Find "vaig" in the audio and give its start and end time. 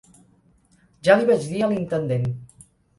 1.31-1.47